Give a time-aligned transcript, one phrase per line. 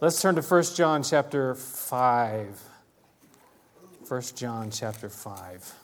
[0.00, 2.62] Let's turn to 1 John chapter 5.
[4.08, 5.74] 1 John chapter 5.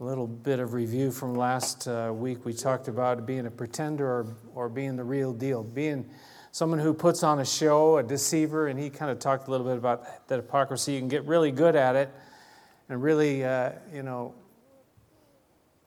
[0.00, 2.44] A little bit of review from last uh, week.
[2.44, 4.26] We talked about being a pretender or,
[4.56, 6.10] or being the real deal, being
[6.52, 9.66] someone who puts on a show, a deceiver, and he kind of talked a little
[9.66, 10.92] bit about that hypocrisy.
[10.92, 12.10] You can get really good at it
[12.88, 14.34] and really, uh, you know,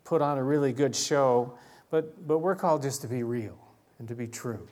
[0.04, 1.54] put on a really good show,
[1.90, 3.58] but, but we're called just to be real
[4.00, 4.68] and to be true.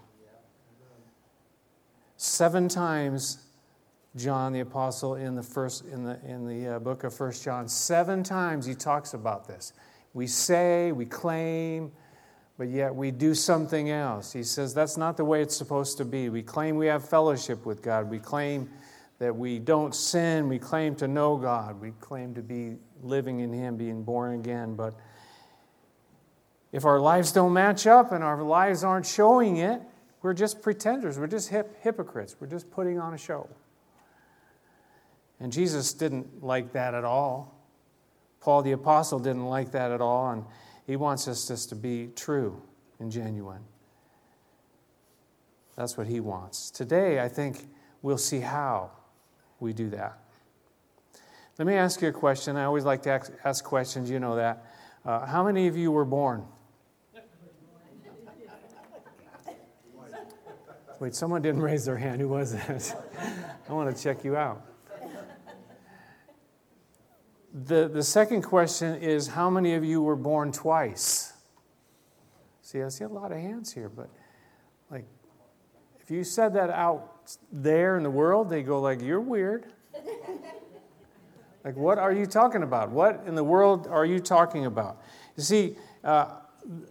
[2.18, 3.40] Seven times,
[4.16, 7.68] John the apostle in the first in the in the uh, book of First John,
[7.68, 9.74] seven times he talks about this.
[10.14, 11.92] We say, we claim,
[12.62, 14.32] but yet we do something else.
[14.32, 16.30] He says that's not the way it's supposed to be.
[16.30, 18.08] We claim we have fellowship with God.
[18.08, 18.70] We claim
[19.18, 20.48] that we don't sin.
[20.48, 21.82] We claim to know God.
[21.82, 24.76] We claim to be living in Him, being born again.
[24.76, 24.94] But
[26.72, 29.82] if our lives don't match up and our lives aren't showing it,
[30.22, 31.18] we're just pretenders.
[31.18, 32.36] We're just hip- hypocrites.
[32.40, 33.50] We're just putting on a show.
[35.40, 37.58] And Jesus didn't like that at all.
[38.40, 40.30] Paul the Apostle didn't like that at all.
[40.30, 40.46] And
[40.92, 42.62] he wants us just to be true
[43.00, 43.62] and genuine.
[45.78, 46.70] That's what he wants.
[46.70, 47.70] Today, I think
[48.02, 48.92] we'll see how
[49.62, 50.20] we do that.
[51.58, 52.58] Let me ask you a question.
[52.58, 54.66] I always like to ask questions, you know that.
[55.06, 56.44] Uh, how many of you were born?
[61.00, 62.20] Wait, someone didn't raise their hand.
[62.20, 62.96] Who was it?
[63.70, 64.62] I want to check you out.
[67.54, 71.34] The, the second question is how many of you were born twice?
[72.62, 74.10] See, I see a lot of hands here, but
[74.90, 75.06] like,
[76.00, 79.66] if you said that out there in the world, they go like, "You're weird."
[81.66, 82.90] like, what are you talking about?
[82.90, 85.02] What in the world are you talking about?
[85.36, 86.36] You see, uh,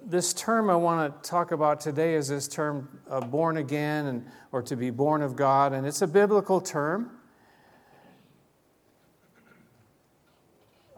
[0.04, 4.26] this term I want to talk about today is this term uh, "born again" and
[4.52, 7.19] or to be born of God, and it's a biblical term.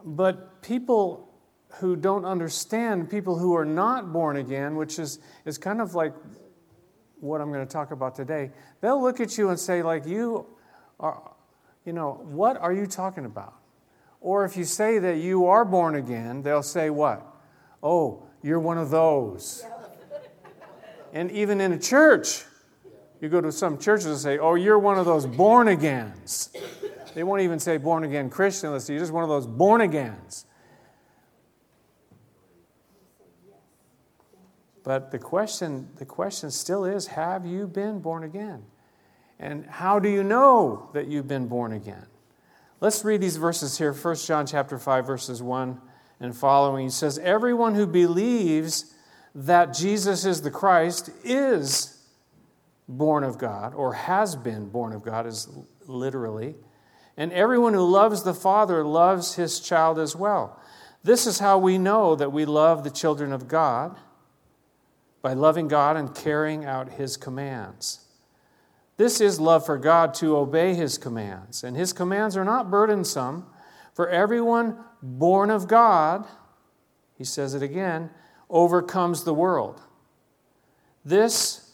[0.03, 1.29] But people
[1.79, 6.13] who don't understand, people who are not born again, which is, is kind of like
[7.19, 10.45] what I'm going to talk about today, they'll look at you and say, like, you
[10.99, 11.31] are,
[11.85, 13.55] you know, what are you talking about?
[14.21, 17.25] Or if you say that you are born again, they'll say, what?
[17.81, 19.65] Oh, you're one of those.
[21.13, 22.45] and even in a church,
[23.19, 26.49] you go to some churches and say, oh, you're one of those born agains.
[27.13, 30.45] They won't even say born again Christian unless you're just one of those born agains.
[34.83, 38.63] But the question, the question still is have you been born again?
[39.39, 42.05] And how do you know that you've been born again?
[42.81, 43.93] Let's read these verses here.
[43.93, 45.79] 1 John chapter 5, verses 1
[46.19, 46.89] and following.
[46.89, 48.93] Says, Everyone who believes
[49.33, 52.05] that Jesus is the Christ is
[52.87, 55.47] born of God, or has been born of God, is
[55.87, 56.55] literally.
[57.17, 60.59] And everyone who loves the Father loves his child as well.
[61.03, 63.97] This is how we know that we love the children of God
[65.21, 68.05] by loving God and carrying out his commands.
[68.97, 71.63] This is love for God to obey his commands.
[71.63, 73.45] And his commands are not burdensome,
[73.93, 76.25] for everyone born of God,
[77.17, 78.09] he says it again,
[78.49, 79.81] overcomes the world.
[81.05, 81.71] This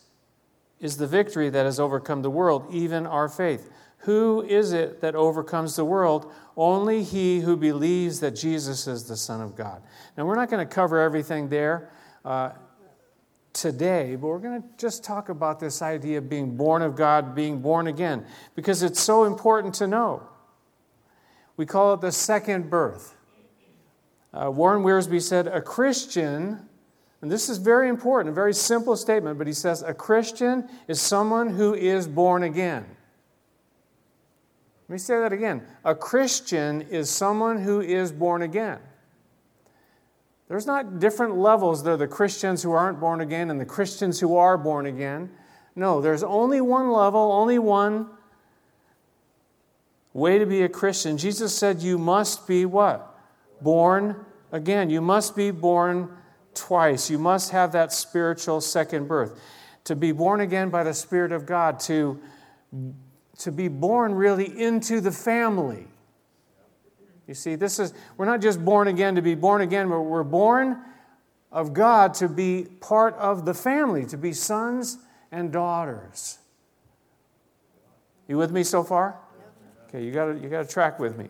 [0.79, 3.69] is the victory that has overcome the world, even our faith.
[4.03, 6.31] Who is it that overcomes the world?
[6.55, 9.81] Only he who believes that Jesus is the Son of God.
[10.17, 11.89] Now, we're not going to cover everything there
[12.23, 12.51] uh,
[13.51, 17.35] today, but we're going to just talk about this idea of being born of God,
[17.35, 20.23] being born again, because it's so important to know.
[21.57, 23.17] We call it the second birth.
[24.33, 26.69] Uh, Warren Wiersbe said, A Christian,
[27.21, 31.01] and this is very important, a very simple statement, but he says, A Christian is
[31.01, 32.85] someone who is born again.
[34.89, 35.61] Let me say that again.
[35.85, 38.79] A Christian is someone who is born again.
[40.47, 41.83] There's not different levels.
[41.83, 45.29] There are the Christians who aren't born again and the Christians who are born again.
[45.75, 48.09] No, there's only one level, only one
[50.11, 51.19] way to be a Christian.
[51.19, 53.15] Jesus said you must be what?
[53.61, 54.89] Born again.
[54.89, 56.09] You must be born
[56.55, 57.11] twice.
[57.11, 59.39] You must have that spiritual second birth.
[59.83, 62.19] To be born again by the Spirit of God, to
[63.39, 65.87] to be born really into the family.
[67.27, 70.23] You see, this is, we're not just born again to be born again, but we're
[70.23, 70.79] born
[71.51, 74.97] of God to be part of the family, to be sons
[75.31, 76.39] and daughters.
[78.27, 79.17] You with me so far?
[79.87, 81.27] Okay, you gotta, you got to track with me.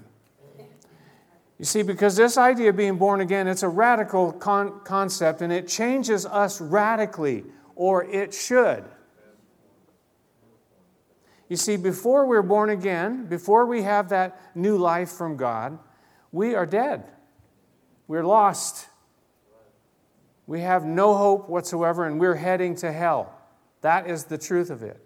[1.58, 5.52] You see, because this idea of being born again, it's a radical con- concept and
[5.52, 7.44] it changes us radically,
[7.76, 8.86] or it should.
[11.50, 15.80] You see, before we're born again, before we have that new life from God,
[16.32, 17.04] we are dead.
[18.08, 18.88] We're lost.
[20.46, 23.34] We have no hope whatsoever, and we're heading to hell.
[23.82, 25.04] That is the truth of it.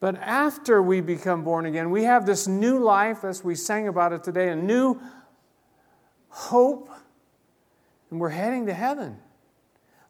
[0.00, 4.12] But after we become born again, we have this new life, as we sang about
[4.12, 5.00] it today, a new
[6.28, 6.90] hope,
[8.10, 9.18] and we're heading to heaven.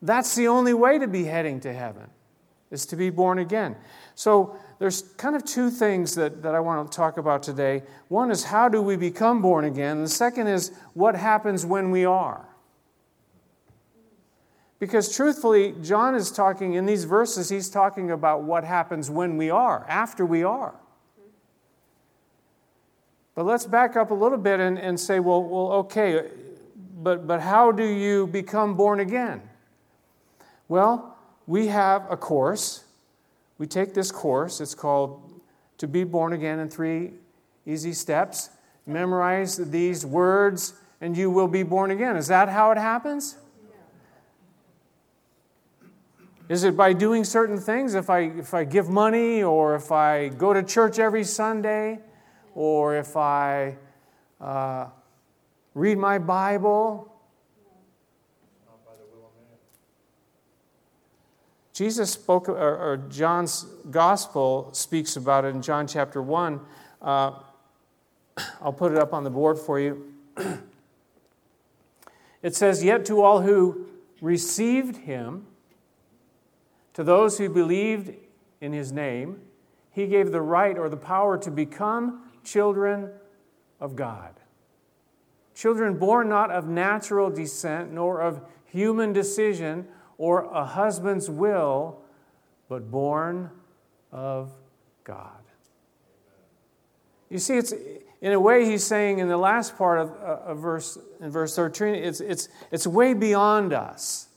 [0.01, 2.11] That's the only way to be heading to heaven,
[2.71, 3.77] is to be born again.
[4.15, 7.83] So there's kind of two things that, that I want to talk about today.
[8.09, 9.97] One is how do we become born again?
[9.97, 12.49] And the second is what happens when we are.
[14.79, 19.51] Because truthfully, John is talking in these verses, he's talking about what happens when we
[19.51, 20.75] are, after we are.
[23.35, 26.29] But let's back up a little bit and, and say, well, well, okay,
[27.03, 29.43] but, but how do you become born again?
[30.69, 31.17] Well,
[31.47, 32.85] we have a course
[33.59, 34.61] we take this course.
[34.61, 35.41] It's called
[35.79, 37.13] To Be Born Again in Three
[37.67, 38.51] Easy Steps.
[38.87, 42.17] Memorize these words, and you will be born again.
[42.17, 43.37] Is that how it happens?
[46.49, 47.95] Is it by doing certain things?
[47.95, 51.99] If I, if I give money, or if I go to church every Sunday,
[52.55, 53.77] or if I
[54.41, 54.87] uh,
[55.75, 57.13] read my Bible,
[61.79, 66.61] Jesus spoke, or, or, John's gospel speaks about it in John chapter 1.
[67.01, 67.35] Uh,
[68.61, 70.13] I'll put it up on the board for you.
[72.43, 73.87] it says, Yet to all who
[74.21, 75.47] received him,
[76.95, 78.13] to those who believed
[78.61, 79.41] in his name,
[79.93, 83.09] he gave the right or the power to become children
[83.79, 84.35] of God.
[85.55, 89.87] Children born not of natural descent, nor of human decision
[90.19, 92.01] or a husband's will,
[92.69, 93.51] but born
[94.13, 94.53] of
[95.05, 95.31] God.
[97.31, 97.73] You see, it's
[98.21, 101.55] in a way he's saying in the last part of, uh, of verse in verse
[101.55, 104.29] 13, it's, it's, it's way beyond us.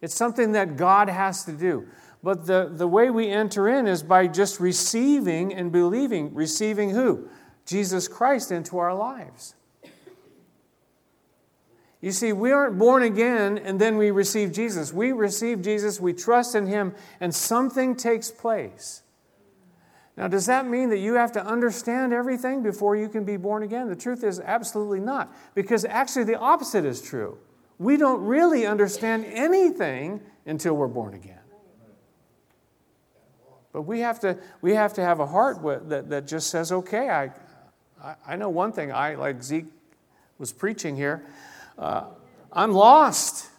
[0.00, 1.86] It's something that God has to do.
[2.22, 6.34] But the, the way we enter in is by just receiving and believing.
[6.34, 7.28] Receiving who?
[7.66, 9.54] Jesus Christ into our lives.
[12.04, 14.92] You see, we aren't born again and then we receive Jesus.
[14.92, 19.00] We receive Jesus, we trust in Him, and something takes place.
[20.14, 23.62] Now, does that mean that you have to understand everything before you can be born
[23.62, 23.88] again?
[23.88, 25.34] The truth is, absolutely not.
[25.54, 27.38] Because actually, the opposite is true.
[27.78, 31.40] We don't really understand anything until we're born again.
[33.72, 37.08] But we have to, we have, to have a heart that, that just says, okay,
[37.08, 37.30] I,
[38.02, 38.92] I, I know one thing.
[38.92, 39.72] I, like Zeke
[40.38, 41.24] was preaching here,
[41.78, 42.04] uh,
[42.52, 43.50] I'm lost.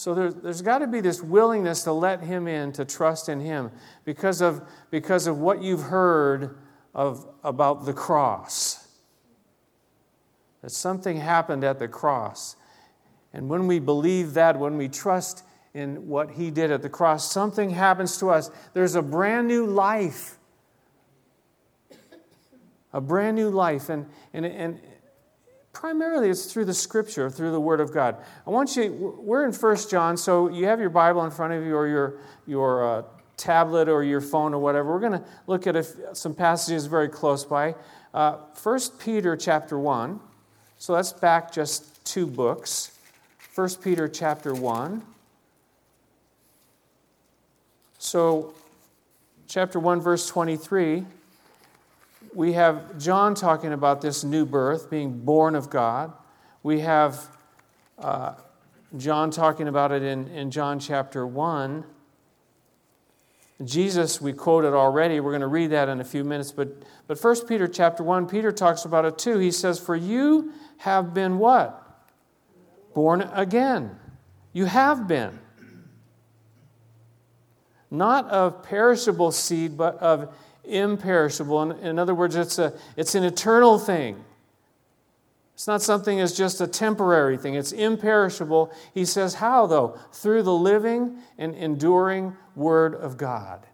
[0.00, 3.38] So there, there's got to be this willingness to let Him in, to trust in
[3.38, 3.70] Him,
[4.06, 6.56] because of, because of what you've heard
[6.94, 8.88] of, about the cross.
[10.62, 12.56] That something happened at the cross.
[13.34, 15.44] And when we believe that, when we trust
[15.74, 18.50] in what He did at the cross, something happens to us.
[18.72, 20.38] There's a brand new life
[22.92, 23.88] a brand new life.
[23.88, 24.80] And, and, and
[25.72, 28.16] primarily it's through the scripture, through the word of God.
[28.46, 31.64] I want you, we're in First John, so you have your Bible in front of
[31.64, 33.02] you or your, your uh,
[33.36, 34.92] tablet or your phone or whatever.
[34.92, 37.74] We're going to look at a, some passages very close by.
[38.12, 40.20] Uh, 1 Peter chapter 1.
[40.78, 42.92] So let's back just two books.
[43.54, 45.02] 1 Peter chapter 1.
[47.98, 48.54] So,
[49.46, 51.04] chapter 1, verse 23
[52.34, 56.12] we have John talking about this new birth, being born of God.
[56.62, 57.28] We have
[57.98, 58.34] uh,
[58.96, 61.84] John talking about it in, in John chapter 1.
[63.64, 65.20] Jesus, we quoted already.
[65.20, 66.50] We're going to read that in a few minutes.
[66.50, 69.38] But, but 1 Peter chapter 1, Peter talks about it too.
[69.38, 71.76] He says, For you have been what?
[72.94, 73.96] Born again.
[74.52, 75.38] You have been.
[77.90, 80.34] Not of perishable seed, but of
[80.70, 81.72] imperishable.
[81.72, 84.24] In, other words, it's, a, it's an eternal thing.
[85.54, 88.72] It's not something that's just a temporary thing, it's imperishable.
[88.94, 89.98] He says, How though?
[90.12, 93.66] Through the living and enduring Word of God.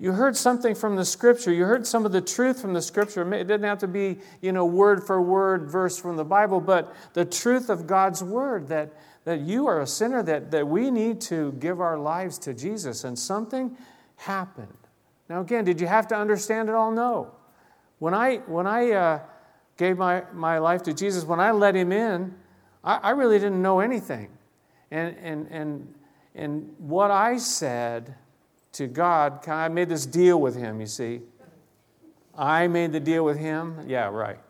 [0.00, 1.52] You heard something from the scripture.
[1.52, 3.30] You heard some of the truth from the scripture.
[3.34, 6.94] It didn't have to be, you know, word for word verse from the Bible, but
[7.12, 8.94] the truth of God's word that,
[9.24, 13.04] that you are a sinner, that, that we need to give our lives to Jesus.
[13.04, 13.76] And something
[14.16, 14.68] happened.
[15.30, 16.90] Now, again, did you have to understand it all?
[16.90, 17.30] No.
[18.00, 19.20] When I, when I uh,
[19.76, 22.34] gave my, my life to Jesus, when I let him in,
[22.82, 24.28] I, I really didn't know anything.
[24.90, 25.94] And, and, and,
[26.34, 28.16] and what I said
[28.72, 31.20] to God, I made this deal with him, you see.
[32.36, 33.84] I made the deal with him.
[33.86, 34.40] Yeah, right.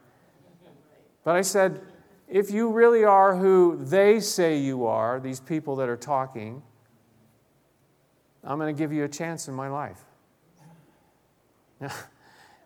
[1.25, 1.83] But I said,
[2.27, 6.63] if you really are who they say you are, these people that are talking,
[8.43, 10.07] I'm going to give you a chance in my life.
[11.81, 11.91] Now,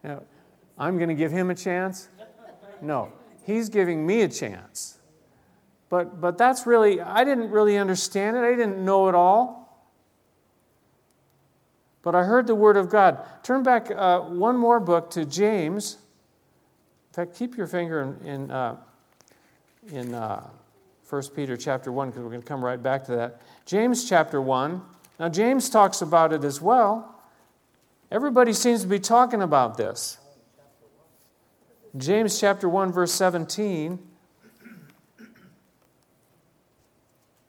[0.78, 2.09] I'm going to give him a chance?
[2.83, 3.12] No.
[3.44, 4.99] He's giving me a chance.
[5.88, 8.40] But, but that's really, I didn't really understand it.
[8.40, 9.64] I didn't know it all.
[12.02, 13.25] But I heard the word of God.
[13.42, 15.99] Turn back uh, one more book to James.
[17.11, 18.76] In fact, keep your finger in, in, uh,
[19.92, 20.49] in uh,
[21.09, 23.40] 1 Peter chapter 1, because we're going to come right back to that.
[23.64, 24.83] James chapter 1.
[25.21, 27.13] Now, James talks about it as well.
[28.11, 30.19] Everybody seems to be talking about this.
[31.97, 33.99] James chapter 1, verse 17.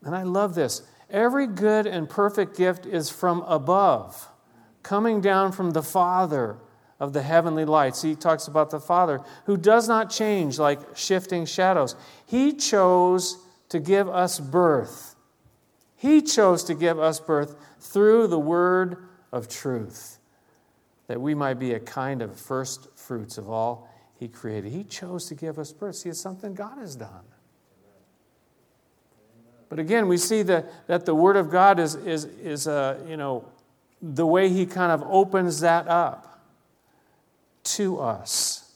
[0.04, 0.82] And I love this.
[1.10, 4.28] Every good and perfect gift is from above,
[4.82, 6.58] coming down from the Father
[6.98, 8.02] of the heavenly lights.
[8.02, 11.94] He talks about the Father who does not change like shifting shadows.
[12.24, 15.16] He chose to give us birth.
[15.96, 20.15] He chose to give us birth through the word of truth,
[21.06, 24.72] that we might be a kind of first fruits of all He created.
[24.72, 25.96] He chose to give us birth.
[25.96, 27.24] See, it's something God has done.
[29.68, 33.16] But again, we see that, that the Word of God is, is, is uh, you
[33.16, 33.44] know,
[34.00, 36.40] the way He kind of opens that up
[37.64, 38.72] to us.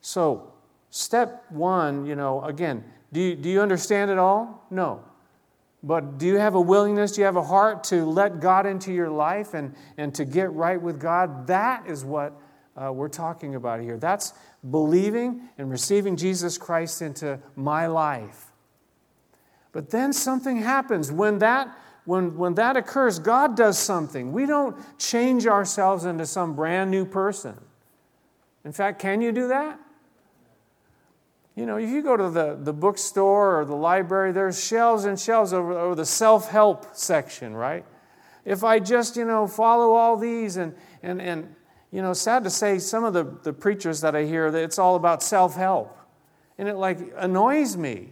[0.00, 0.52] So,
[0.90, 4.64] step one, you know, again, do you, do you understand it all?
[4.70, 5.02] No.
[5.86, 8.92] But do you have a willingness, do you have a heart to let God into
[8.92, 11.46] your life and, and to get right with God?
[11.46, 12.32] That is what
[12.76, 13.96] uh, we're talking about here.
[13.96, 14.32] That's
[14.68, 18.50] believing and receiving Jesus Christ into my life.
[19.70, 21.12] But then something happens.
[21.12, 24.32] When that, when, when that occurs, God does something.
[24.32, 27.54] We don't change ourselves into some brand new person.
[28.64, 29.78] In fact, can you do that?
[31.56, 35.18] You know, if you go to the, the bookstore or the library, there's shelves and
[35.18, 37.84] shelves over, over the self help section, right?
[38.44, 41.54] If I just, you know, follow all these and, and, and
[41.90, 44.96] you know, sad to say, some of the, the preachers that I hear, it's all
[44.96, 45.98] about self help.
[46.58, 48.10] And it like annoys me.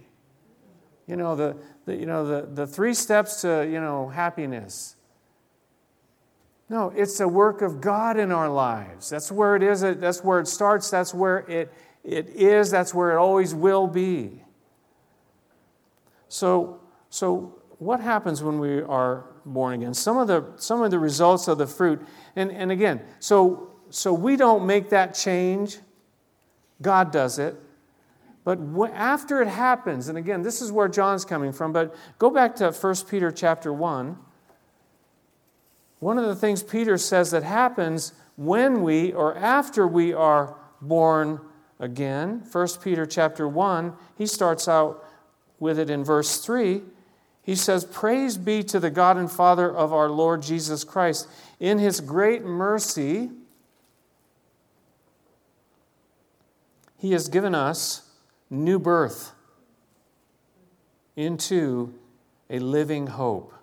[1.07, 4.95] You know, the, the, you know the, the three steps to, you know, happiness.
[6.67, 9.11] No, it's a work of God in our lives.
[9.11, 9.81] That's where it is.
[9.81, 10.89] That's where it starts.
[10.89, 11.71] That's where it,
[12.05, 14.43] it is, that's where it always will be.
[16.27, 19.93] So, so what happens when we are born again?
[19.93, 24.13] Some of the, some of the results of the fruit, and, and again, so, so
[24.13, 25.79] we don't make that change,
[26.81, 27.55] God does it.
[28.43, 28.59] But
[28.93, 32.71] after it happens, and again, this is where John's coming from, but go back to
[32.71, 34.15] 1 Peter chapter 1.
[35.99, 41.39] One of the things Peter says that happens when we or after we are born
[41.79, 42.43] again.
[42.51, 45.03] 1 Peter chapter 1, he starts out
[45.59, 46.81] with it in verse 3.
[47.43, 51.27] He says, Praise be to the God and Father of our Lord Jesus Christ.
[51.59, 53.29] In his great mercy,
[56.97, 58.09] he has given us
[58.49, 59.31] new birth
[61.15, 61.93] into
[62.49, 63.53] a living hope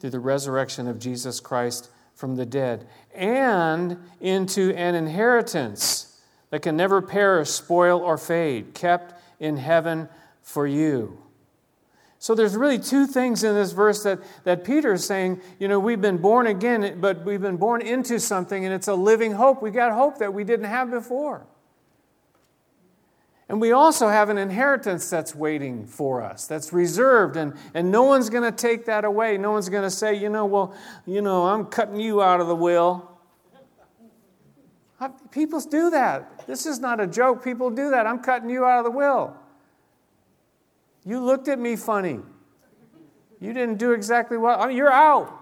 [0.00, 6.15] through the resurrection of Jesus Christ from the dead and into an inheritance
[6.50, 10.08] that can never perish, spoil, or fade, kept in heaven
[10.42, 11.18] for you.
[12.18, 15.78] So there's really two things in this verse that, that Peter is saying, you know,
[15.78, 19.62] we've been born again, but we've been born into something, and it's a living hope.
[19.62, 21.46] We got hope that we didn't have before.
[23.48, 28.02] And we also have an inheritance that's waiting for us, that's reserved, and, and no
[28.02, 29.38] one's going to take that away.
[29.38, 30.74] No one's going to say, you know, well,
[31.06, 33.15] you know, I'm cutting you out of the will.
[35.30, 36.46] People do that.
[36.46, 37.44] This is not a joke.
[37.44, 38.06] People do that.
[38.06, 39.36] I'm cutting you out of the will.
[41.04, 42.20] You looked at me funny.
[43.38, 45.32] You didn't do exactly what I mean, you're out.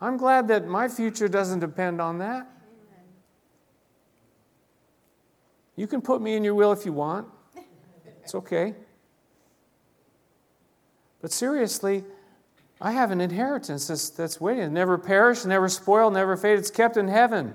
[0.00, 2.46] I'm glad that my future doesn't depend on that.
[5.76, 7.28] You can put me in your will if you want.
[8.22, 8.74] It's okay.
[11.22, 12.04] But seriously,
[12.80, 14.72] I have an inheritance that's, that's waiting.
[14.72, 16.58] never perish, never spoil, never fade.
[16.58, 17.54] It's kept in heaven.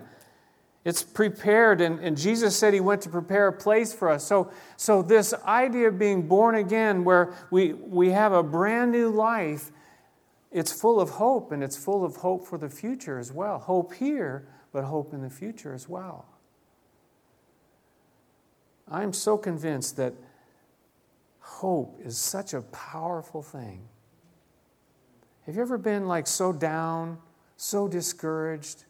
[0.84, 4.24] It's prepared, and, and Jesus said he went to prepare a place for us.
[4.24, 9.10] So, so this idea of being born again, where we, we have a brand new
[9.10, 9.72] life,
[10.52, 13.58] it's full of hope, and it's full of hope for the future as well.
[13.58, 16.28] Hope here, but hope in the future as well.
[18.88, 20.14] I'm so convinced that
[21.40, 23.88] hope is such a powerful thing.
[25.46, 27.20] Have you ever been like so down,
[27.56, 28.86] so discouraged,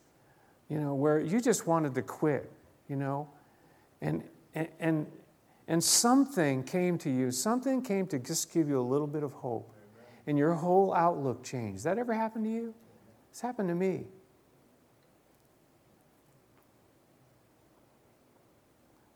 [0.69, 2.51] you know, where you just wanted to quit,
[2.87, 3.27] you know?
[4.01, 5.05] And, and,
[5.67, 9.33] and, something came to you, something came to just give you a little bit of
[9.33, 9.75] hope
[10.27, 11.83] and your whole outlook changed.
[11.83, 12.73] That ever happened to you?
[13.31, 14.05] It's happened to me.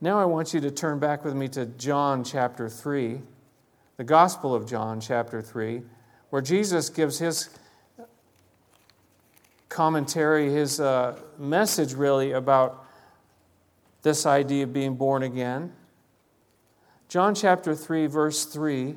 [0.01, 3.21] Now I want you to turn back with me to John chapter 3,
[3.97, 5.81] the Gospel of John chapter 3,
[6.29, 7.49] where Jesus gives his
[9.69, 12.85] commentary, his uh, message really about
[14.01, 15.73] this idea of being born again.
[17.07, 18.95] John chapter 3, verse 3.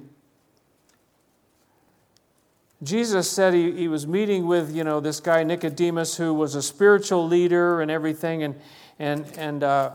[2.82, 6.62] Jesus said he, he was meeting with, you know, this guy Nicodemus who was a
[6.62, 8.56] spiritual leader and everything, and,
[8.98, 9.92] and, and uh,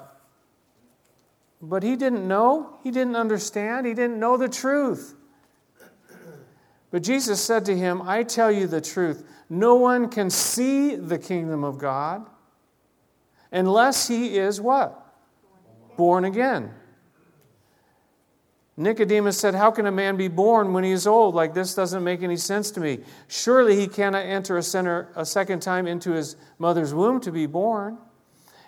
[1.61, 5.16] but he didn't know, he didn't understand, he didn't know the truth.
[6.89, 9.23] But Jesus said to him, I tell you the truth.
[9.49, 12.25] No one can see the kingdom of God
[13.51, 15.03] unless he is what?
[15.97, 16.73] Born again.
[18.79, 21.33] Nicodemus said, How can a man be born when he is old?
[21.33, 22.99] Like this doesn't make any sense to me.
[23.27, 27.47] Surely he cannot enter a, center, a second time into his mother's womb to be
[27.47, 27.97] born.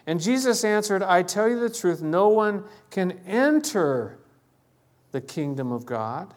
[0.07, 4.17] And Jesus answered, I tell you the truth, no one can enter
[5.11, 6.33] the kingdom of God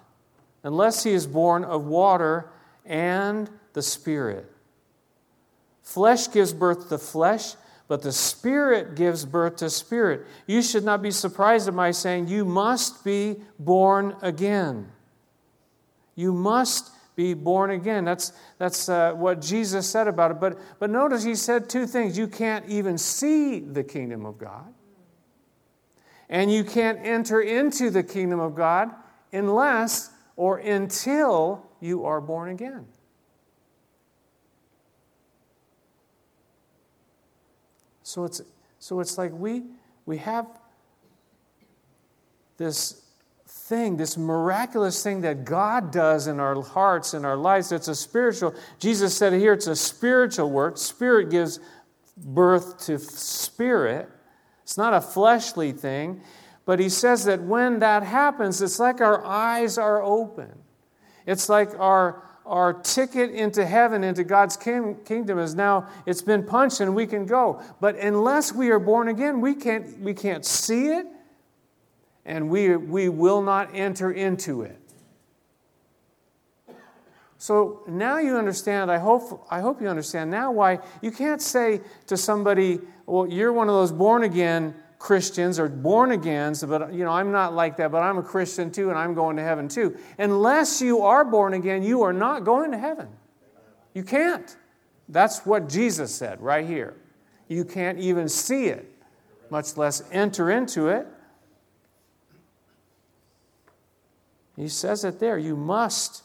[0.63, 2.51] unless he is born of water
[2.85, 4.51] and the Spirit.
[5.83, 7.55] Flesh gives birth to flesh,
[7.89, 10.27] but the Spirit gives birth to spirit.
[10.47, 14.91] You should not be surprised at my saying, You must be born again.
[16.15, 18.05] You must be born again.
[18.05, 20.41] That's, that's uh, what Jesus said about it.
[20.41, 22.17] But, but notice he said two things.
[22.17, 24.73] You can't even see the kingdom of God,
[26.29, 28.91] and you can't enter into the kingdom of God
[29.33, 32.87] unless or until you are born again.
[38.03, 38.43] So it's,
[38.79, 39.63] so it's like we,
[40.05, 40.47] we have
[42.57, 43.03] this
[43.47, 47.73] thing, this miraculous thing that God does in our hearts, in our lives.
[47.73, 50.77] It's a spiritual, Jesus said here, it's a spiritual work.
[50.79, 51.59] Spirit gives
[52.17, 54.09] birth to spirit.
[54.63, 56.21] It's not a fleshly thing.
[56.65, 60.51] But he says that when that happens, it's like our eyes are open.
[61.27, 66.81] It's like our our ticket into heaven, into God's kingdom is now, it's been punched
[66.81, 67.63] and we can go.
[67.81, 71.07] But unless we are born again, we can't, we can't see it
[72.25, 74.79] and we, we will not enter into it.
[77.39, 81.81] So now you understand, I hope, I hope you understand now why you can't say
[82.07, 87.05] to somebody, well, you're one of those born again Christians or born agains, but you
[87.05, 89.67] know, I'm not like that, but I'm a Christian too, and I'm going to heaven
[89.67, 89.99] too.
[90.17, 93.09] Unless you are born again, you are not going to heaven.
[93.95, 94.57] You can't.
[95.09, 96.95] That's what Jesus said right here.
[97.49, 98.89] You can't even see it,
[99.51, 101.09] much less enter into it.
[104.55, 105.37] He says it there.
[105.37, 106.23] You must,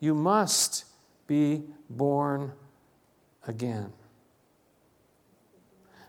[0.00, 0.84] you must
[1.28, 2.50] be born
[3.46, 3.92] again.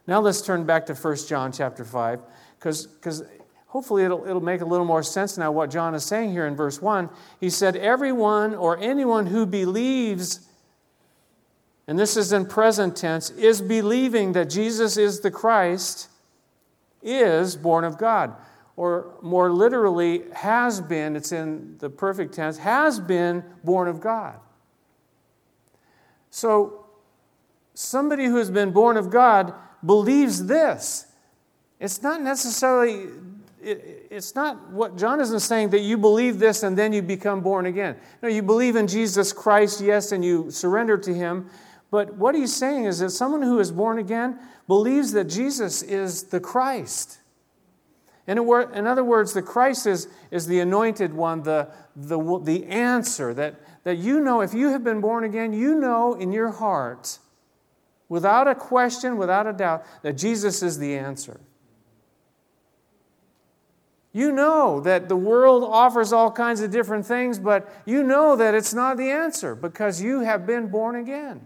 [0.08, 2.22] Now let's turn back to 1 John chapter 5,
[2.58, 3.24] because
[3.68, 6.56] hopefully it'll, it'll make a little more sense now what John is saying here in
[6.56, 7.10] verse 1.
[7.42, 10.48] He said, Everyone or anyone who believes,
[11.88, 16.08] and this is in present tense, is believing that Jesus is the Christ,
[17.04, 18.34] is born of God.
[18.78, 24.40] Or more literally, has been, it's in the perfect tense, has been born of God.
[26.30, 26.86] So,
[27.74, 29.54] somebody who has been born of God
[29.86, 31.06] believes this.
[31.80, 33.10] It's not necessarily,
[33.62, 37.42] it, it's not what John isn't saying that you believe this and then you become
[37.42, 37.98] born again.
[38.22, 41.50] No, you believe in Jesus Christ, yes, and you surrender to him.
[41.92, 46.24] But what he's saying is that someone who is born again believes that Jesus is
[46.24, 47.20] the Christ.
[48.28, 48.38] In,
[48.88, 53.96] other words, the Christ is, is the anointed one, the, the, the answer that, that
[53.96, 57.20] you know, if you have been born again, you know in your heart
[58.10, 61.40] without a question, without a doubt, that Jesus is the answer.
[64.14, 68.56] You know that the world offers all kinds of different things, but you know that
[68.56, 71.42] it's not the answer because you have been born again.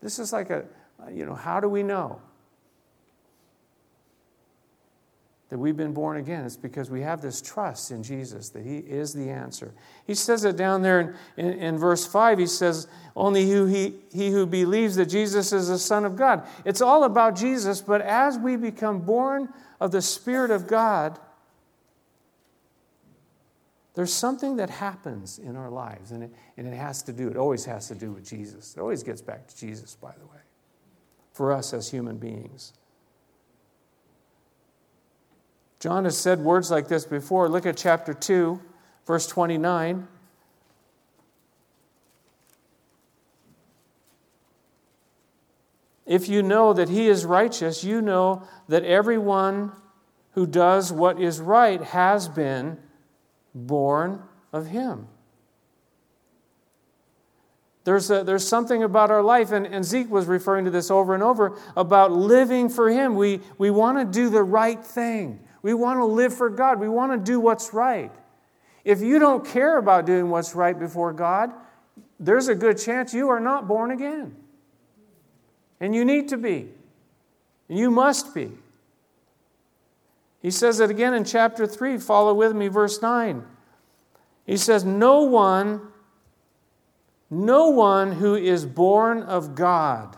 [0.00, 0.64] This is like a,
[1.12, 2.22] you know, how do we know?
[5.50, 6.44] That we've been born again.
[6.44, 9.74] It's because we have this trust in Jesus that He is the answer.
[10.06, 12.38] He says it down there in, in, in, verse 5.
[12.38, 12.86] He says,
[13.16, 16.46] Only who he, he who believes that Jesus is the Son of God.
[16.64, 19.48] It's all about Jesus, but as we become born
[19.80, 21.18] of the Spirit of God,
[23.94, 27.36] there's something that happens in our lives, and it, and it has to do, it
[27.36, 28.76] always has to do with Jesus.
[28.76, 30.40] It always gets back to Jesus, by the way,
[31.32, 32.72] for us as human beings.
[35.80, 37.48] John has said words like this before.
[37.48, 38.60] Look at chapter 2,
[39.06, 40.06] verse 29.
[46.04, 49.72] If you know that he is righteous, you know that everyone
[50.32, 52.78] who does what is right has been
[53.54, 55.08] born of him.
[57.84, 61.14] There's, a, there's something about our life, and, and Zeke was referring to this over
[61.14, 63.14] and over about living for Him.
[63.14, 65.40] We, we want to do the right thing.
[65.62, 66.80] We want to live for God.
[66.80, 68.12] We want to do what's right.
[68.84, 71.52] If you don't care about doing what's right before God,
[72.18, 74.36] there's a good chance you are not born again.
[75.80, 76.68] And you need to be.
[77.68, 78.52] And you must be.
[80.40, 81.98] He says it again in chapter 3.
[81.98, 83.44] Follow with me, verse 9.
[84.46, 85.88] He says, No one,
[87.28, 90.16] no one who is born of God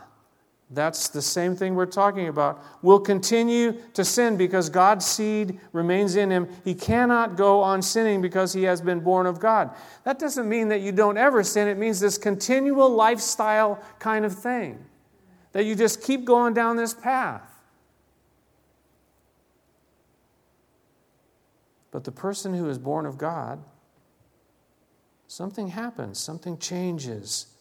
[0.73, 2.63] that's the same thing we're talking about.
[2.81, 6.47] Will continue to sin because God's seed remains in him.
[6.63, 9.71] He cannot go on sinning because he has been born of God.
[10.03, 14.33] That doesn't mean that you don't ever sin, it means this continual lifestyle kind of
[14.33, 14.83] thing.
[15.51, 17.49] That you just keep going down this path.
[21.91, 23.63] But the person who is born of God,
[25.27, 27.52] something happens, something changes.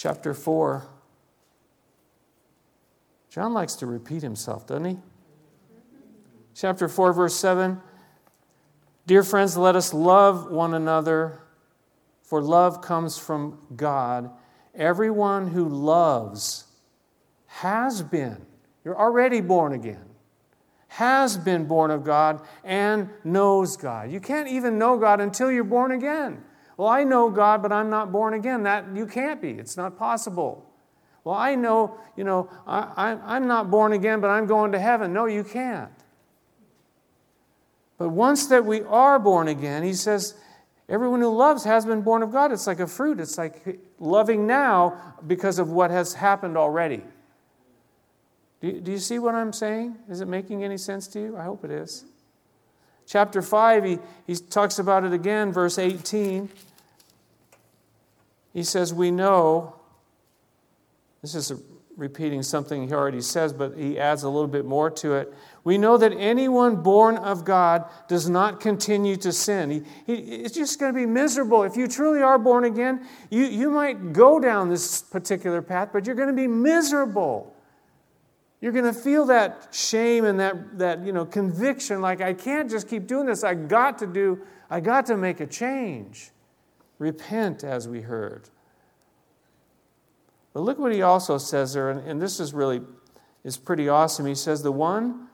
[0.00, 0.82] Chapter 4.
[3.28, 4.96] John likes to repeat himself, doesn't he?
[6.54, 7.78] Chapter 4, verse 7.
[9.06, 11.42] Dear friends, let us love one another,
[12.22, 14.30] for love comes from God.
[14.74, 16.64] Everyone who loves
[17.46, 18.46] has been,
[18.86, 20.06] you're already born again,
[20.88, 24.10] has been born of God and knows God.
[24.10, 26.42] You can't even know God until you're born again.
[26.80, 28.62] Well, I know God, but I'm not born again.
[28.62, 29.50] That you can't be.
[29.50, 30.64] It's not possible.
[31.24, 34.78] Well, I know, you know, I, I, am not born again, but I'm going to
[34.78, 35.12] heaven.
[35.12, 35.92] No, you can't.
[37.98, 40.36] But once that we are born again, he says,
[40.88, 42.50] everyone who loves has been born of God.
[42.50, 43.20] It's like a fruit.
[43.20, 47.02] It's like loving now because of what has happened already.
[48.62, 49.96] Do you, do you see what I'm saying?
[50.08, 51.36] Is it making any sense to you?
[51.36, 52.06] I hope it is.
[53.06, 56.48] Chapter 5, he, he talks about it again, verse 18.
[58.52, 59.76] He says, We know,
[61.22, 61.52] this is
[62.00, 65.32] repeating something he already says, but he adds a little bit more to it.
[65.64, 69.70] We know that anyone born of God does not continue to sin.
[69.70, 71.62] He, he, it's just going to be miserable.
[71.62, 76.06] If you truly are born again, you, you might go down this particular path, but
[76.06, 77.54] you're going to be miserable.
[78.62, 82.70] You're going to feel that shame and that, that you know, conviction like, I can't
[82.70, 83.44] just keep doing this.
[83.44, 86.30] I got to do, I got to make a change.
[87.00, 88.50] Repent, as we heard.
[90.52, 92.82] But look what he also says there, and, and this is really
[93.42, 94.26] is pretty awesome.
[94.26, 95.28] He says, The one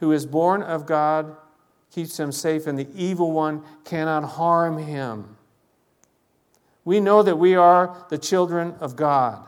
[0.00, 1.34] who is born of God
[1.90, 5.36] keeps him safe, and the evil one cannot harm him.
[6.84, 9.44] We know that we are the children of God.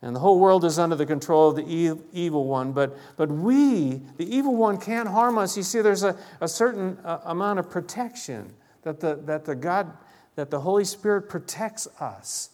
[0.00, 2.70] And the whole world is under the control of the evil one.
[2.70, 5.56] But, but we, the evil one, can't harm us.
[5.56, 9.92] You see, there's a, a certain uh, amount of protection that the, that the God
[10.36, 12.50] that the Holy Spirit protects us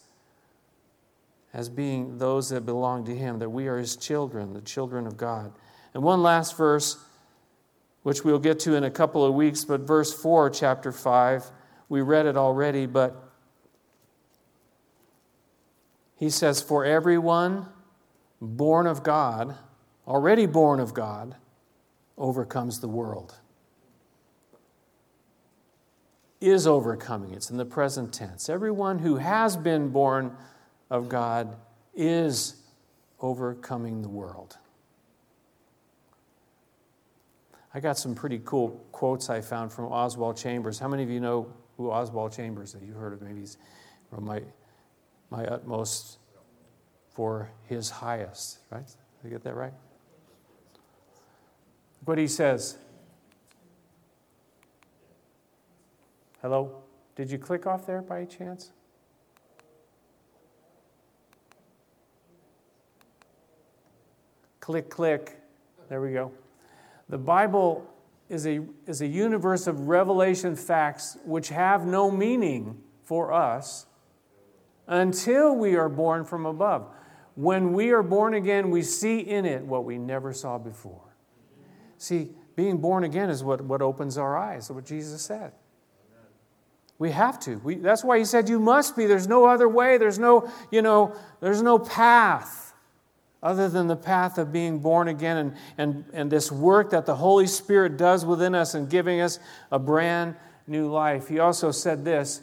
[1.53, 5.17] as being those that belong to Him, that we are His children, the children of
[5.17, 5.53] God.
[5.93, 6.97] And one last verse,
[8.03, 11.51] which we'll get to in a couple of weeks, but verse 4, chapter 5,
[11.89, 13.31] we read it already, but
[16.17, 17.67] he says, For everyone
[18.41, 19.57] born of God,
[20.07, 21.35] already born of God,
[22.17, 23.35] overcomes the world
[26.43, 27.33] is overcoming.
[27.33, 28.49] It's in the present tense.
[28.49, 30.37] Everyone who has been born
[30.91, 31.57] of God
[31.95, 32.57] is
[33.21, 34.59] overcoming the world.
[37.75, 40.79] I got some pretty cool quotes I found from Oswald Chambers.
[40.79, 42.83] How many of you know who Oswald Chambers is?
[42.83, 43.57] You've heard of maybe he's
[44.11, 44.43] from my,
[45.31, 46.19] my utmost
[47.15, 48.87] for his highest, right?
[48.87, 49.73] Did I get that right?
[52.05, 52.77] What he says
[56.43, 56.83] Hello?
[57.15, 58.73] Did you click off there by chance?
[64.59, 65.41] Click, click.
[65.89, 66.33] There we go.
[67.09, 67.89] The Bible
[68.29, 73.87] is a, is a universe of revelation facts which have no meaning for us
[74.89, 76.89] until we are born from above.
[77.37, 81.15] When we are born again, we see in it what we never saw before.
[81.99, 85.53] See, being born again is what, what opens our eyes, what Jesus said.
[86.99, 87.57] We have to.
[87.59, 89.07] We, that's why he said you must be.
[89.07, 89.99] There's no other way.
[89.99, 92.73] There's no, you know, there's no path
[93.43, 97.17] other than the path of being born again and, and, and this work that the
[97.17, 99.41] Holy Spirit does within us and giving us
[99.73, 101.27] a brand new life.
[101.27, 102.41] He also said this.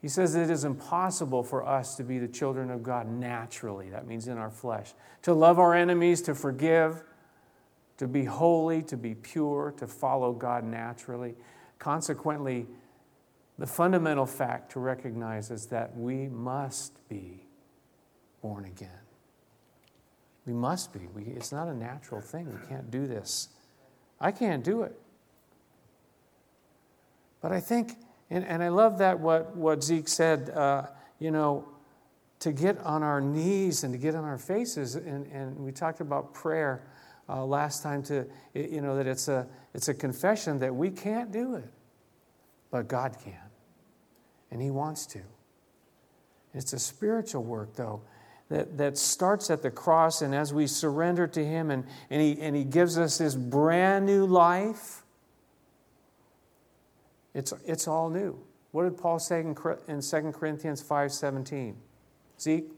[0.00, 3.90] He says it is impossible for us to be the children of God naturally.
[3.90, 4.94] That means in our flesh.
[5.22, 7.04] To love our enemies, to forgive,
[7.98, 11.36] to be holy, to be pure, to follow God naturally.
[11.82, 12.64] Consequently,
[13.58, 17.44] the fundamental fact to recognize is that we must be
[18.40, 19.00] born again.
[20.46, 21.08] We must be.
[21.12, 22.46] We, it's not a natural thing.
[22.46, 23.48] We can't do this.
[24.20, 24.96] I can't do it.
[27.40, 27.96] But I think,
[28.30, 30.86] and, and I love that what, what Zeke said, uh,
[31.18, 31.68] you know,
[32.38, 34.94] to get on our knees and to get on our faces.
[34.94, 36.84] And, and we talked about prayer
[37.32, 41.32] uh, last time to, you know, that it's a, it's a confession that we can't
[41.32, 41.70] do it,
[42.70, 43.34] but God can.
[44.50, 45.20] And He wants to.
[46.52, 48.02] It's a spiritual work, though,
[48.50, 52.38] that, that starts at the cross, and as we surrender to Him and, and, he,
[52.38, 55.02] and He gives us this brand new life,
[57.32, 58.38] it's, it's all new.
[58.72, 59.56] What did Paul say in,
[59.88, 61.74] in 2 Corinthians 5.17?
[62.38, 62.70] Zeke?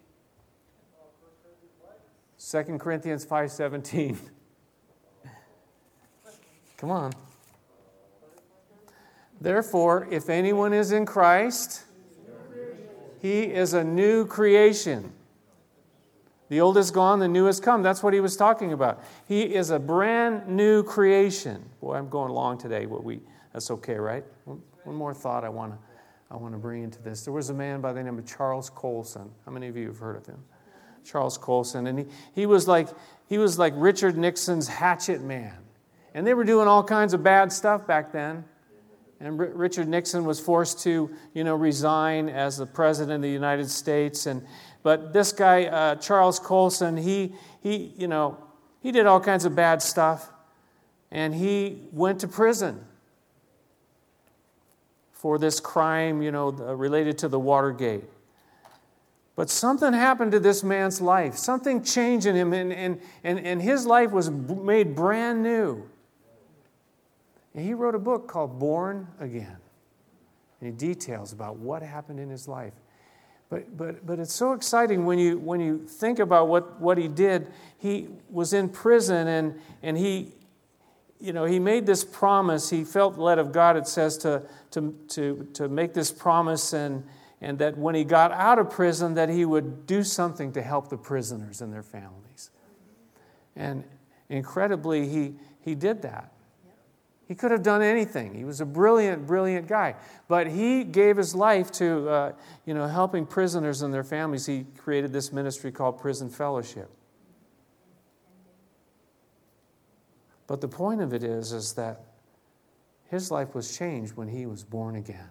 [2.38, 4.16] 2 Corinthians 5.17.
[6.76, 7.12] Come on.
[9.40, 11.84] Therefore, if anyone is in Christ,
[13.20, 15.12] he is a new creation.
[16.48, 17.82] The old is gone, the new has come.
[17.82, 19.02] That's what he was talking about.
[19.26, 21.64] He is a brand new creation.
[21.80, 22.86] Boy, I'm going long today.
[22.86, 23.20] What we
[23.52, 24.24] that's okay, right?
[24.44, 25.78] One, one more thought I want to
[26.30, 27.24] I want to bring into this.
[27.24, 29.30] There was a man by the name of Charles Colson.
[29.44, 30.42] How many of you have heard of him?
[31.04, 32.88] Charles Colson, and he, he was like
[33.28, 35.63] he was like Richard Nixon's hatchet man.
[36.14, 38.44] And they were doing all kinds of bad stuff back then.
[39.20, 43.30] And R- Richard Nixon was forced to, you know, resign as the president of the
[43.30, 44.26] United States.
[44.26, 44.46] And
[44.84, 48.38] but this guy, uh, Charles Colson, he, he, you know,
[48.80, 50.30] he did all kinds of bad stuff.
[51.10, 52.84] And he went to prison
[55.12, 58.04] for this crime, you know, related to the Watergate.
[59.36, 61.36] But something happened to this man's life.
[61.36, 65.88] Something changed in him, and, and, and, and his life was made brand new.
[67.54, 69.56] And he wrote a book called Born Again.
[70.60, 72.72] And he details about what happened in his life.
[73.48, 77.08] But, but, but it's so exciting when you, when you think about what, what he
[77.08, 77.46] did.
[77.78, 80.32] He was in prison and, and he,
[81.20, 82.70] you know, he made this promise.
[82.70, 87.04] He felt led of God, it says, to, to, to, to make this promise and,
[87.40, 90.88] and that when he got out of prison that he would do something to help
[90.88, 92.50] the prisoners and their families.
[93.54, 93.84] And
[94.28, 96.33] incredibly, he, he did that.
[97.26, 98.34] He could have done anything.
[98.34, 99.94] He was a brilliant, brilliant guy.
[100.28, 102.32] But he gave his life to, uh,
[102.66, 104.44] you know, helping prisoners and their families.
[104.44, 106.90] He created this ministry called Prison Fellowship.
[110.46, 112.02] But the point of it is, is that
[113.08, 115.30] his life was changed when he was born again.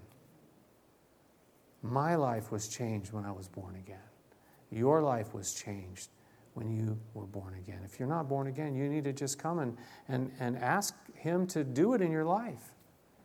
[1.84, 3.98] My life was changed when I was born again.
[4.72, 6.10] Your life was changed
[6.54, 7.80] when you were born again.
[7.84, 11.48] If you're not born again, you need to just come and, and, and ask Him
[11.48, 12.74] to do it in your life.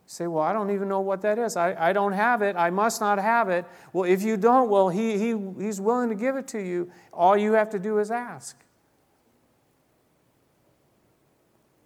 [0.07, 1.57] say, Well, I don't even know what that is.
[1.57, 2.57] I, I don't have it.
[2.57, 3.67] I must not have it.
[3.93, 6.91] Well, if you don't, well, he, he, He's willing to give it to you.
[7.13, 8.57] All you have to do is ask.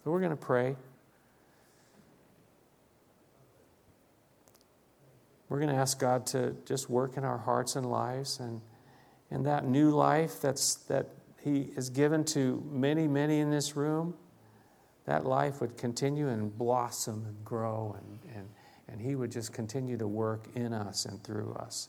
[0.05, 0.77] So we're going to pray.
[5.49, 8.61] We're going to ask God to just work in our hearts and lives and,
[9.31, 11.09] and that new life that's, that
[11.43, 14.15] he is given to many, many in this room,
[15.07, 18.49] that life would continue and blossom and grow, and, and,
[18.89, 21.89] and He would just continue to work in us and through us.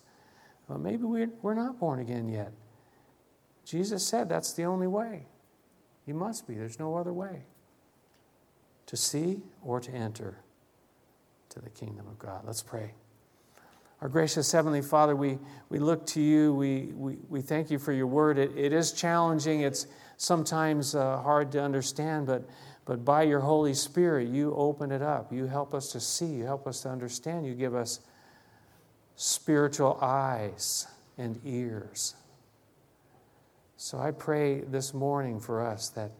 [0.67, 2.51] Well, maybe we're, we're not born again yet.
[3.63, 5.27] Jesus said that's the only way.
[6.07, 7.43] You must be, there's no other way
[8.87, 10.39] to see or to enter
[11.49, 12.41] to the kingdom of God.
[12.43, 12.93] Let's pray.
[14.03, 15.39] Our gracious Heavenly Father, we,
[15.69, 16.53] we look to you.
[16.53, 18.37] We, we, we thank you for your word.
[18.37, 19.87] It, it is challenging, it's
[20.17, 22.43] sometimes uh, hard to understand, but,
[22.83, 25.31] but by your Holy Spirit, you open it up.
[25.31, 27.47] You help us to see, you help us to understand.
[27.47, 28.01] You give us
[29.15, 30.85] spiritual eyes
[31.17, 32.15] and ears
[33.77, 36.11] So I pray this morning for us that,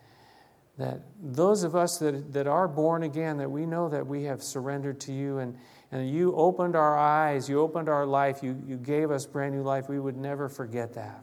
[0.78, 4.42] that those of us that, that are born again, that we know that we have
[4.42, 5.58] surrendered to you and,
[5.94, 9.62] and you opened our eyes, you opened our life, you, you gave us brand new
[9.62, 11.22] life, we would never forget that.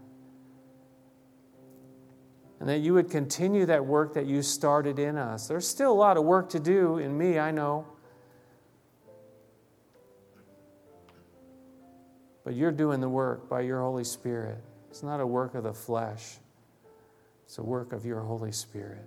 [2.60, 5.48] And that you would continue that work that you started in us.
[5.48, 7.84] There's still a lot of work to do in me, I know.
[12.44, 14.58] But you're doing the work by your Holy Spirit.
[14.88, 16.36] It's not a work of the flesh,
[17.44, 19.04] it's a work of your Holy Spirit.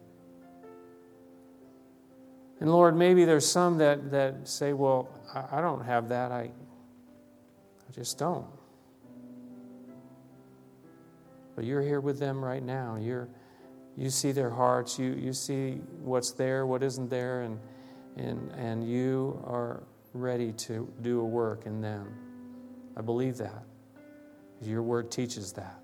[2.63, 5.09] And Lord, maybe there's some that, that say, Well,
[5.51, 6.31] I, don't have that.
[6.31, 8.47] I, I just don't.
[11.57, 12.95] But you're here with them right now.
[12.95, 13.27] You're,
[13.97, 14.97] you see their hearts.
[14.97, 17.59] You, you see what's there, what isn't there, and,
[18.15, 22.15] and, and you are ready to do a work in them.
[22.95, 23.65] I believe that.
[24.61, 25.83] Your word teaches that.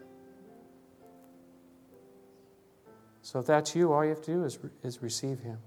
[3.21, 5.57] So if that's you, all you have to do is, is receive Him.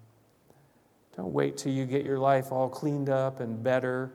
[1.23, 4.13] Don't wait till you get your life all cleaned up and better.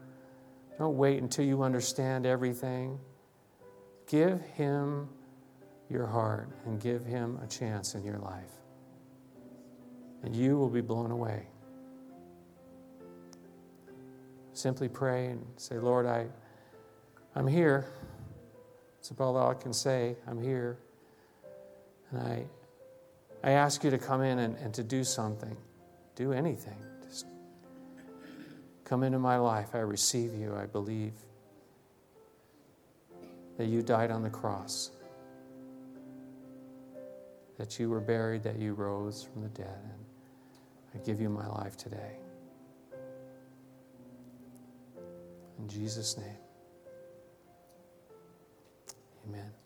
[0.78, 3.00] Don't wait until you understand everything.
[4.08, 5.08] Give Him
[5.90, 8.52] your heart and give Him a chance in your life.
[10.24, 11.48] And you will be blown away.
[14.52, 16.28] Simply pray and say, Lord, I,
[17.36, 17.88] I'm here.
[18.98, 20.18] That's about all I can say.
[20.28, 20.78] I'm here.
[22.12, 22.46] And I,
[23.46, 25.56] I ask you to come in and, and to do something.
[26.16, 26.76] Do anything.
[28.88, 29.76] Come into my life.
[29.76, 30.56] I receive you.
[30.56, 31.12] I believe
[33.58, 34.92] that you died on the cross,
[37.58, 39.82] that you were buried, that you rose from the dead.
[40.94, 42.16] And I give you my life today.
[45.60, 46.38] In Jesus' name.
[49.28, 49.57] Amen.